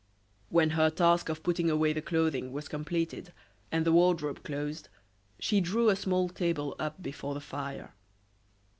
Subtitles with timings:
[0.49, 3.31] When her task of putting away the clothing was completed
[3.71, 4.89] and the wardrobe closed,
[5.37, 7.93] she drew a small table up before the fire.